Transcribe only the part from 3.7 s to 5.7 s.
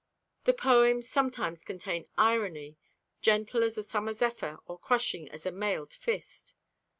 a summer zephyr or crushing as a